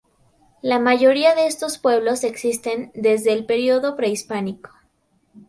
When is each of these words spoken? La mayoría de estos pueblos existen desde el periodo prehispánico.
La 0.63 0.79
mayoría 0.79 1.35
de 1.35 1.45
estos 1.45 1.77
pueblos 1.77 2.23
existen 2.23 2.89
desde 2.95 3.33
el 3.33 3.45
periodo 3.45 3.95
prehispánico. 3.95 4.71